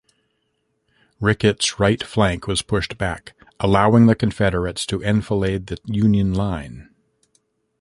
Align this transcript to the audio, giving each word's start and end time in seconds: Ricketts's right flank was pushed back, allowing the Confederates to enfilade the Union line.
Ricketts's 1.19 1.79
right 1.79 2.01
flank 2.03 2.47
was 2.47 2.63
pushed 2.63 2.97
back, 2.97 3.35
allowing 3.59 4.07
the 4.07 4.15
Confederates 4.15 4.87
to 4.87 5.03
enfilade 5.03 5.67
the 5.67 5.77
Union 5.85 6.33
line. 6.33 6.89